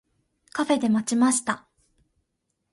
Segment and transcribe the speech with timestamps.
[0.51, 1.67] カフェで待ちました。